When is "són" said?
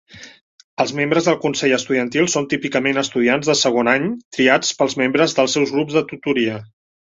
2.37-2.47